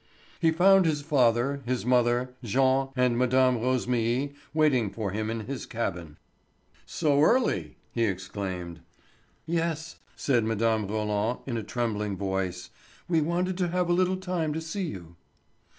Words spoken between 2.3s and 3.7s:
Jean, and Mme.